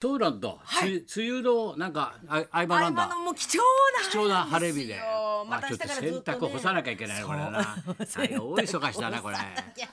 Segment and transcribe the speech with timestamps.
[0.00, 0.96] そうなんだ、はい。
[0.96, 3.06] 梅梅雨のなんかあ合間なんだ。
[3.08, 5.00] のもう貴重な貴重な晴れ日で。
[5.48, 7.18] またあちょっと洗濯干さなきゃいけない。
[7.18, 7.76] ねこれな。
[7.96, 9.36] 大忙しだなこれ。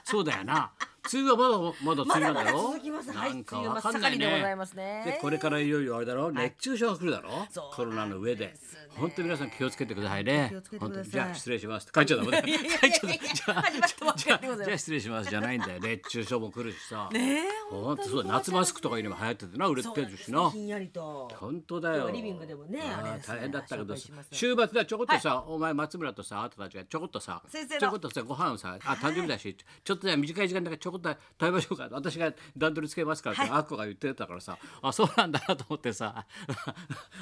[0.04, 0.72] そうだよな
[1.12, 2.54] 梅雨はまだまだ梅雨なんだろ？
[2.54, 3.12] まだまだ続きます。
[3.12, 4.56] はいなんかわかんないね。
[4.56, 6.32] ますねでこれからいよいよあれだろ？
[6.32, 7.30] 熱中症が来るだろ？
[7.74, 8.54] コロナの上で。
[8.96, 10.54] 本当に皆さん気をつけてくださいね。
[10.80, 11.10] 本当に。
[11.10, 11.92] じゃあ失礼します。
[11.92, 13.72] 帰っちゃダメだ帰っちゃダメ
[14.16, 15.30] じゃあじゃあ失礼します。
[15.30, 15.80] じゃないんだよ。
[15.82, 17.10] 熱中症も来るしさ。
[17.12, 17.42] ねえ
[17.72, 20.52] 本当そうだ夏マスクとかいうのも流行っててな売れてるしな。
[20.52, 21.32] ひんやりと。
[21.40, 22.12] 本当だよ。
[22.12, 22.80] リビングでもね
[23.28, 23.96] 大変だったけど
[24.32, 27.80] 週末でちょこっとさ、お前松村とさあなたたちがちょこっとさ先生の。
[27.82, 36.26] ちょこっとさご飯をさあ誕生日だしちょっとね短い時間だからちょこっと食べましょうか私が段取りつけますからって、あっこが言ってたからさあそうなんだなと思ってさ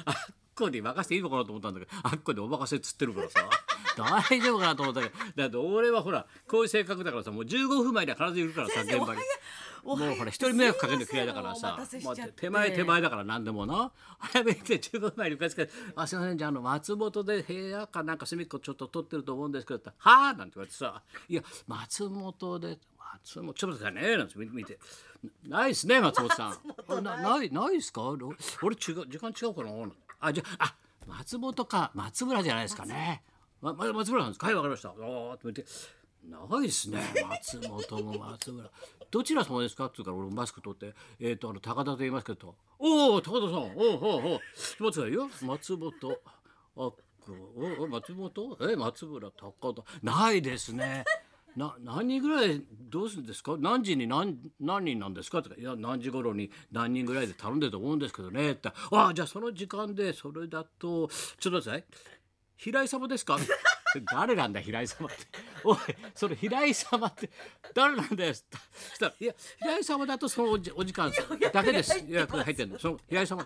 [0.04, 0.14] あっ
[0.54, 3.40] こに任せていいのかなと思ったんだけどあっこにお任せっつってるからさ
[3.96, 9.20] 大丈夫かなと思ったけどだって俺はほらこういう性格だからさもう15分前には必ずいるからさ現場に。
[9.84, 22.78] もうほら一人迷惑かけるの嫌いだからさすいませんお待たせしまあちゃって手前手前だから何でもな早めに来て15分前に受付あすいませんじゃああの松本で部屋かなんか隅っこちょっと取ってると思うんですけど」って「はあ?」なんて言われてさ「いや松本で
[23.12, 24.78] 松本ちょっと待ってね」なんて見て
[25.44, 28.24] 「ないっすね松本さん」あなないないっすか俺
[28.62, 29.70] 俺違う時間違うかな?」
[30.20, 30.74] あじゃああ
[31.06, 33.24] 松本か松村じゃないですかね。
[33.60, 34.90] ま、ま松村さんですかはいわかりました。
[34.90, 35.64] あーって言って
[36.24, 38.70] ないですね松本も松村
[39.10, 44.38] どちら様ですかって言うから俺もマスク取ってえっ、とあの高田と言いますけどおお高田さんおおおお待っ
[44.70, 46.20] てくださいよ松本
[46.76, 46.94] あお
[47.80, 51.04] お松本え松村高田ないですね
[51.56, 53.56] な何人ぐらいどうするんですか？
[53.58, 61.84] 何時に何何人なんですか?」とか「いや何時頃に何人ぐらいで頼んでると思うんですけどね」って「ああじゃあその時間でそれだとちょっと待ってください。
[62.56, 63.38] 平井様ですか？
[64.10, 65.16] 誰なんだ平井様って。
[65.64, 65.78] おい
[66.14, 67.30] その平井様って
[67.74, 68.32] 誰なんだよ。
[68.34, 68.40] そ
[68.94, 71.10] したら「いや平井様だとそのおじお時間
[71.52, 72.02] だけです。
[72.08, 72.78] 予約が入ってるの。
[72.78, 73.44] その平井様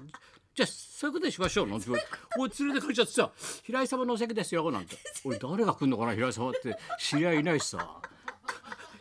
[0.57, 1.87] じゃあそういうことにしましょう」なんて。
[1.87, 3.31] 言われておい連れてかれちゃってさ
[3.62, 6.77] 「平井様のお席ですよ」なんて「おい誰が来んのかな平井様って。
[6.98, 8.01] 知り合いいないしさ」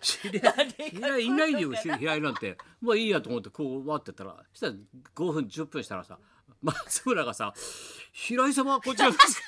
[0.01, 2.57] 知り合いいないよし平井なんて。
[2.81, 4.35] まあいいやと思ってこう待ってたら。
[4.53, 4.73] そしたら
[5.15, 6.19] 5分10分したらさ
[6.61, 7.53] 松村がさ
[8.11, 9.41] 「平井様こちらです」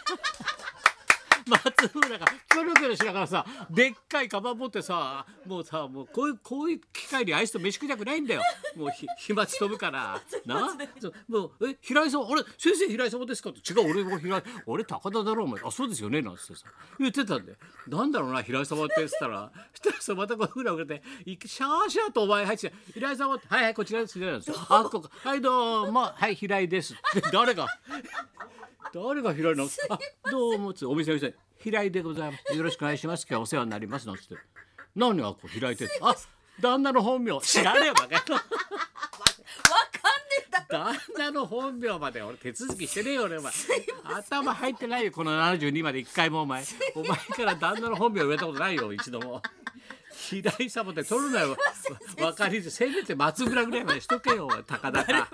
[1.52, 8.41] 松村がキョロキョロしながらさでっかいカバン持ってさもうさもうこういうこういう機会にあいつと飯食いたくないんだよ。
[8.75, 10.22] もうひ 飛沫飛ぶから。
[10.46, 10.75] な？
[11.00, 12.44] そうもうえ平井さんあれ？
[12.57, 13.50] 先生平井様ですか？
[13.50, 16.22] って違う俺も平井俺高田だろお前あそうですよね？
[16.22, 16.66] なんつってさ。
[17.00, 17.56] 言ってたんで
[17.88, 19.52] なんだろうな平井様って言ってたら。
[19.74, 24.56] そしたらさまたこうふらふらていシャーシャーとお前入って平井様ってはいはいこちらですなんですよ。
[24.69, 26.02] あここはいどうも。
[26.13, 26.94] はい平井です。
[26.94, 27.68] って誰が？
[28.94, 29.70] 誰が平井なの？
[29.90, 30.00] あ
[30.31, 32.56] どうもつお店の人に平井でございます。
[32.56, 33.25] よろしくお願いします。
[33.30, 34.36] 今日はお世話になりますなんつって。
[34.96, 36.16] 何がこう平井ってあ
[36.59, 37.40] 旦那の本名。
[37.42, 38.50] 知らねえよバカ野郎わかんね
[40.44, 43.38] えんだ旦那の本名まで俺手続きしてねえよ俺。
[43.38, 43.52] お前。
[44.03, 46.64] 頭入ってないよこの72まで一回もお前。
[46.96, 49.42] お前から旦那の本名言われたことないよ一度も。
[50.12, 51.56] 平井様って取るなよ。
[52.22, 55.30] わかりづせめて松村ぐらいまでしとけよ高田か。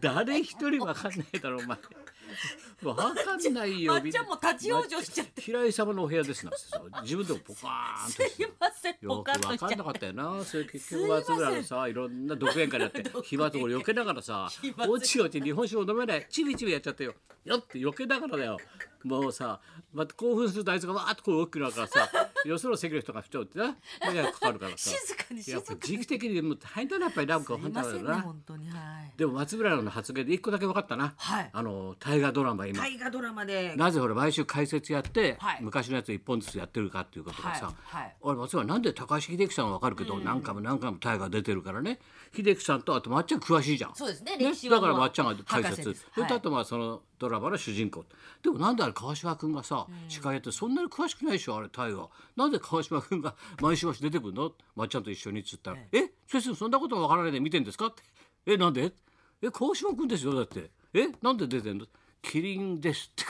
[0.00, 1.78] 誰一人わかんないだろお前
[2.84, 3.92] わかんないよ。
[3.94, 5.42] まっちゃんも立ち往生しちゃって。
[5.42, 6.58] 平井様のお部屋ですなんて。
[6.58, 10.44] さ自分でもポカーンとすいませんよくポカッと分かんなかっったよな。
[10.44, 14.48] それ結局松村のさいろんな独演会やって飛沫を避けながらさ
[14.88, 16.26] おちおち日本酒を飲めない。
[16.28, 17.14] チビチビやっちゃってよ。
[17.44, 18.58] よって避けながらだよ
[19.04, 19.60] もうさ
[19.92, 22.08] また興奮するとあいつがわーっとこう大きくなるからさ
[22.44, 23.76] よその席の人が不調ってな。
[24.12, 24.90] 迷惑かかるからさ。
[24.90, 25.80] 静かに静かに。
[25.80, 28.22] 時期的にもう大変だなやっぱりなんかすいませんね本当だよな。
[28.22, 29.12] 本当にはい。
[29.16, 31.50] でも松村の発言で一個だけ分かったな、はい。
[31.52, 32.78] あの大河ドラマ今。
[32.78, 33.74] 大河ドラマで。
[33.76, 35.58] なぜ俺毎週解説やって、はい。
[35.60, 38.16] 昔のやつ一本ずつやってるかっていうことがさ、はいはい。
[38.20, 42.00] 俺松村なんで高橋秀樹さんは分かるけど、何回も何回も大河出てるからね。
[42.34, 43.94] 秀樹さんとあとまっちゃん詳しいじゃん。
[43.94, 46.32] そうですね歴史はだからまっちゃんが解説、それとはい。
[46.32, 48.04] あとまあそのドラマの主人公。
[48.42, 54.52] でもなんであれ川島君がさ、司会やってそんなに詳しくないでしょあれ大河なんで川島君が毎週毎週出てくるの？
[54.74, 58.02] まっちゃんと一緒にっつったら「え先生そんなことも分からないで見てんですか?」って
[58.46, 58.92] 「えなんで?」
[59.40, 60.70] え川島君ですよだって。
[60.94, 61.86] えなんで出てんの？
[62.20, 63.24] キリンですって。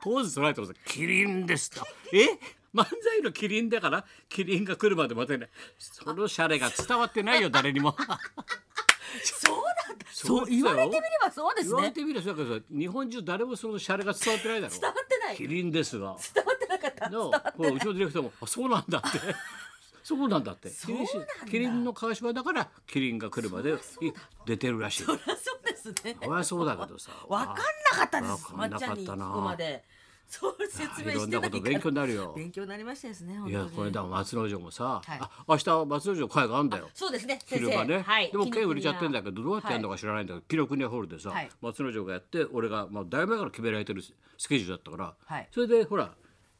[0.00, 0.74] ポーズ捉えてます。
[0.86, 1.82] キリンですと。
[2.12, 2.26] え
[2.74, 5.50] 漫才のキリンだからキリンが来るまで待てない。
[5.78, 7.96] そのシャレが伝わってないよ誰にも。
[9.24, 9.62] そう
[10.10, 11.92] そそう言われてみればそうです言われね。
[11.94, 15.36] てみればそうだけどさ日本中誰もそのシャレが伝わってないだろ伝わってない。
[15.36, 16.16] キリンですが。
[16.34, 19.18] 伝わってなかったのこううちのディレクターもあそうなんだって。
[20.04, 20.68] そうなんだって。
[20.68, 21.10] そうなんだ。
[21.50, 23.76] キリンの川島だからキリンが来るまでい
[24.46, 25.04] 出てるらしい。
[25.04, 26.16] そりゃそうですね。
[26.22, 27.10] そりゃそうだけどさ。
[27.28, 27.62] わかんな
[27.96, 28.30] かったです。
[28.32, 28.78] わかんなかったな。
[28.78, 29.84] まっちゃんに聞くまで
[30.26, 32.34] そう説明いろんなこと勉強になるよ。
[32.36, 35.18] 勉強になりましたですね本いやこれだ松之丞もさ、はい。
[35.20, 36.90] あ明日松之丞会があるんだよ。
[36.94, 37.38] そうですね。
[37.46, 37.66] 先生。
[37.66, 38.30] 昼間ね、はい。
[38.30, 41.48] でも券売れちゃってんだけどどうやってやるのかか知らないんだけど、ピロクニアホールでさ、はい。
[41.60, 44.02] 松之丞がやって俺が、まあ、だいぶ前から決められてる
[44.38, 45.48] スケジュールだったから、はい。
[45.52, 46.10] それでほら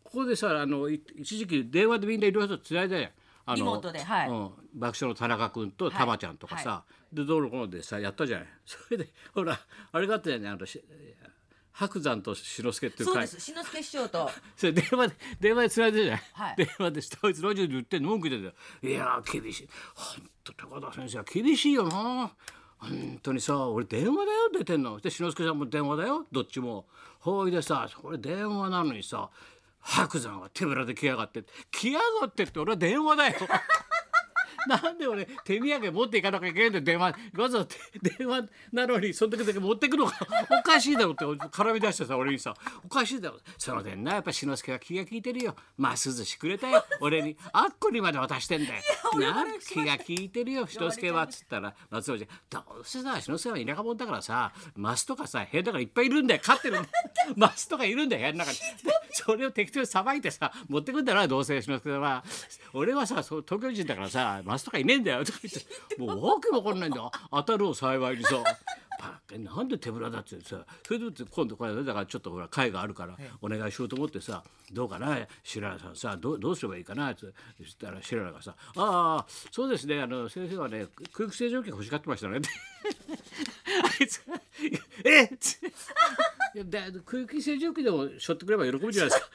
[0.04, 3.10] ここでさあのい一時期電話でみんないろいろとつないだやん。
[3.46, 4.28] あのリはい。
[4.28, 8.48] うん、爆笑の田中君と玉ちゃんとかさ、はでどうのこうのでさやったじゃない。
[8.64, 9.58] それでほら
[9.92, 10.82] あれがあったじゃないあのし
[11.76, 13.40] 白山と志の輔っていうそう会です。
[13.40, 14.30] 志の輔師匠と。
[14.56, 16.56] それ電話で電話でつないでるじゃない、はい。
[16.56, 18.10] 電話で下あいつラジオで言ってんの？
[18.10, 18.56] 文句言って。
[18.80, 19.68] たよいやー厳しい。
[19.94, 22.30] 本当高田先生は厳しいよな。
[22.78, 24.50] 本当にさ俺電話だよ？
[24.56, 25.00] 出てんの？
[25.00, 26.26] で志の輔さんも電話だよ？
[26.30, 26.86] どっちも。
[27.18, 29.30] ほいでさこれ電話なのにさ
[29.80, 31.42] 白山は手ぶらで来やがって。
[31.72, 33.34] 来やがってって俺は電話だよ
[34.66, 36.84] なんで俺手土産持っていかなきゃいけないんだよ。
[36.84, 40.26] 電話わざわざ電話なのにその時だけ持ってくのか。
[40.58, 42.54] おかしいだろって絡み出してさ俺にさ。
[42.82, 43.38] おかしいだろ。
[43.58, 45.34] その点なやっぱ志の輔は気が利いて。
[45.34, 48.82] るよますずしくれたよ俺にあっこにまで渡してんだよ。
[49.18, 56.40] な気が利いてるよ志の輔はっつったら松尾ちゃんどうせさ志の輔は田舎者だからさマスとかさ部屋だからいっぱいいるんだよ。
[56.42, 56.78] 飼ってる。
[56.80, 56.88] んだよ
[57.36, 58.58] マスとかいるんだよ部屋の中に。
[58.58, 58.64] で
[59.10, 61.60] それを適当にさばいてさ持ってくんだろどうせ。
[61.60, 62.24] 志の輔は
[62.74, 68.36] 俺はさ東京人だからさマスとかいねえんだよとか言ってもうわけわかんないんだよ当たるを幸いにさ
[69.38, 74.42] なんで手ぶらだってさそれで今度これだからちょっとほら会があるからお願いしようと思ってさ
[74.72, 77.32] どうかな白良さんさどうどうすればいいかなって言
[77.68, 82.40] ったら白良がさ「ああそうですねあの先生はね空気清浄機欲しがってましたね」
[84.00, 84.22] あいつ
[85.04, 85.38] 「えっ!」って
[87.04, 89.28] 空気清浄機でもしょってくれば喜ぶじゃないですか。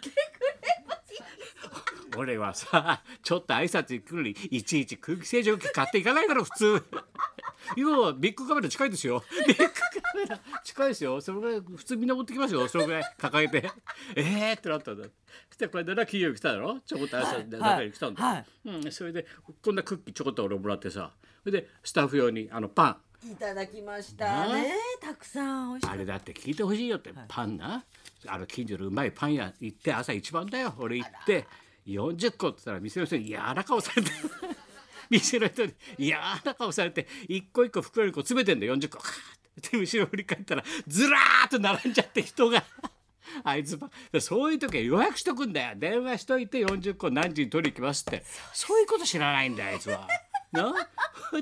[2.19, 6.83] 俺はさ ちょっと挨拶に来るのにいちいち空気清浄機買っていかないから普通。
[7.77, 9.24] 今はビッグカメラ近いですよ。
[9.48, 11.19] ビッグカメラ近いですよ。
[11.21, 12.68] それぐらい普通みんな持ってきますよ。
[12.68, 13.71] それぐらい抱えて。
[14.16, 15.04] ええー、ってなったんだ。
[15.06, 15.10] そ
[15.54, 16.81] してこれでな企業来ただろ？
[16.86, 18.45] ちょこっと挨拶で中に来たんだ、はい。
[18.66, 19.25] うん、それで
[19.62, 21.13] こんなクッキーちょこっと俺もらってさ
[21.44, 22.88] それでスタッフ用にあのパ
[23.24, 23.31] ン。
[23.31, 24.48] いただきました。
[24.48, 24.74] ね。
[25.01, 25.80] たくさん。
[25.86, 27.83] あれだって聞いてほしいよって、パンな。
[28.27, 30.74] あの近所のうまいパン屋行って朝一番だよ。
[30.77, 31.45] 俺行って
[31.85, 34.11] 40個って言ったら店の人に嫌な顔されて
[35.09, 42.63] 店の人に嫌な顔されて一個一個袋にこう詰めてんだよ40個カーってで後ろ振り返ったらずらーっと並んじゃって人が。
[43.43, 43.91] あいつば
[44.21, 45.73] そういう時は予約しとくんだよ。
[45.75, 48.23] 電話しといて40個何時に取りに行きますって。
[48.53, 50.07] そういうこと知らないんだよあいつは。
[50.51, 50.73] な？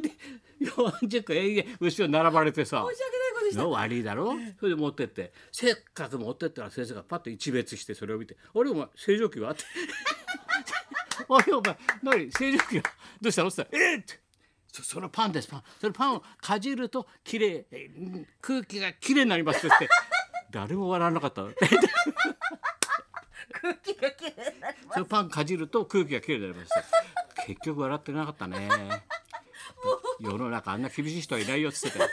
[0.02, 0.12] で
[0.60, 2.84] 40個永遠後ろ並ばれてさ。
[2.84, 3.64] た申し訳ないことでした。
[3.64, 4.34] の悪いだろ？
[4.60, 5.32] それで持ってって。
[5.52, 9.64] せっかく持ってったら先生がパッと一別してそれを見て「あれお前清浄機は?」って
[11.30, 12.30] 「あれお前何？
[12.32, 12.84] 清浄機は
[13.22, 14.20] どうしたの?」って言ったら「えっ!」って。
[14.72, 15.48] そそのパンです。
[15.48, 15.64] パン。
[15.82, 19.90] そのパンをかじるときれいえー空気がきれいになりますって。
[20.52, 21.44] 誰も笑わなかった
[23.62, 24.94] 空気がきれいになります。
[24.94, 26.84] そのパンかじると空気がきれいになりますっ
[27.46, 28.70] て結局笑ってなかったね。
[30.20, 32.06] 世の中あんな厳しい人はいないよっつってた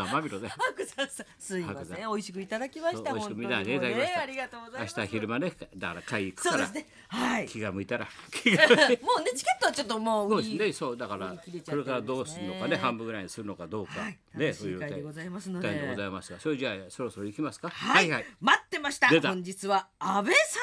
[0.00, 1.96] よざまみろで白山さんすいません。
[1.96, 3.12] 美味しくいただきました。
[3.12, 4.94] 美味しくいただきましたありがとうございます。
[4.98, 5.52] 明日昼間ね。
[5.76, 6.66] だから会行くから。
[6.66, 6.86] そうですね。
[7.08, 7.46] はい。
[7.46, 8.08] 気が向いたら。
[8.30, 8.88] 気が向いたら。
[9.00, 12.68] もうねチケットはちょっともうそうですね、そうだから売り切れちゃってこれからどうするのかね。
[12.68, 14.18] ね半分ぐらいにするのかどうか、はい。
[14.34, 15.68] ね楽しい会でございますので。
[15.68, 16.40] 会でございますが。
[16.40, 17.70] それじゃあそろそろ行きますか？
[17.70, 18.08] はい、
[18.40, 19.08] 待ってました。
[19.08, 19.28] 出た。
[19.28, 20.60] 本日は安倍貞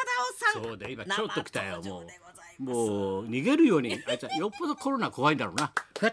[0.51, 0.63] 夫さん。
[0.63, 2.07] そうで今ちょっと来たよもう。
[2.59, 4.01] もう逃げるように。
[4.07, 5.74] あいつはよっぽどコロナ怖いんだろうな。
[5.97, 6.12] ふっ。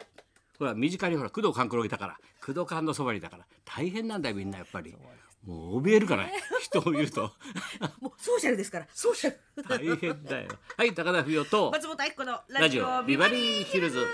[0.58, 2.18] ほら身近にほら工藤官九郎いたから
[2.50, 4.96] 工藤官のそばにいたから大変なんだよみんなやっぱり。
[5.46, 6.28] もう怯えるから
[6.60, 7.32] 人を見ると。
[8.02, 9.62] もうソーシャルですからソーシャル。
[9.62, 10.48] 大変だよ。
[10.76, 14.06] はい高田冬と松本明子のラジオビバリーヒルズ。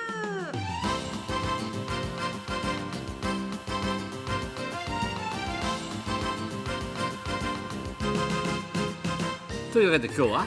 [9.72, 10.38] というわけで今日は？
[10.40, 10.46] は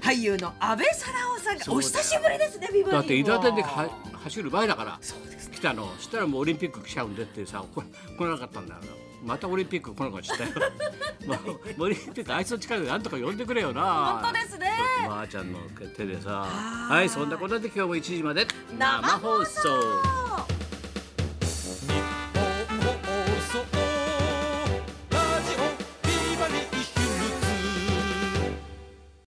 [0.00, 2.92] 俳優の安倍貞夫さんがお久しぶりですねビバリーも。
[2.92, 3.88] だって伊達では
[4.22, 4.98] 走る前だから。
[5.00, 5.33] そうです
[5.64, 5.90] たの。
[5.98, 7.82] したらもうオリンピック来ちゃうんでってさこ
[8.18, 8.80] 来なかったんだよ
[9.24, 10.50] またオリンピック来なかったよ。
[11.26, 11.34] も
[11.78, 14.20] うオリンピックあいつの力でなんとか呼んでくれよな。
[14.22, 14.70] 本当ですね。
[15.08, 15.58] まー、ちゃんの
[15.96, 16.40] 手でさ。
[16.40, 16.86] はー。
[16.88, 18.46] いはいそんなことで今日も1時まで。
[18.78, 20.13] 生放送